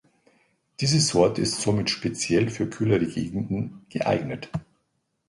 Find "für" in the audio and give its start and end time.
2.49-2.67